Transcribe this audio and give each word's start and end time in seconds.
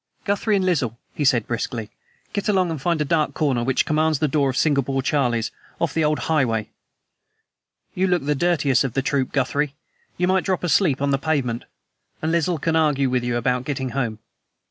"Guthrie 0.25 0.55
and 0.55 0.65
Lisle," 0.65 0.97
he 1.13 1.23
said 1.23 1.45
briskly, 1.45 1.91
"get 2.33 2.49
along 2.49 2.71
and 2.71 2.81
find 2.81 2.99
a 3.01 3.05
dark 3.05 3.35
corner 3.35 3.63
which 3.63 3.85
commands 3.85 4.17
the 4.17 4.27
door 4.27 4.49
of 4.49 4.57
Singapore 4.57 5.03
Charlie's 5.03 5.51
off 5.79 5.93
the 5.93 6.03
old 6.03 6.17
Highway. 6.21 6.71
You 7.93 8.07
look 8.07 8.25
the 8.25 8.33
dirtiest 8.33 8.83
of 8.83 8.93
the 8.93 9.03
troupe, 9.03 9.31
Guthrie; 9.31 9.75
you 10.17 10.27
might 10.27 10.43
drop 10.45 10.63
asleep 10.63 11.03
on 11.03 11.11
the 11.11 11.19
pavement, 11.19 11.65
and 12.19 12.31
Lisle 12.31 12.57
can 12.57 12.75
argue 12.75 13.11
with 13.11 13.23
you 13.23 13.37
about 13.37 13.63
getting 13.63 13.89
home. 13.89 14.17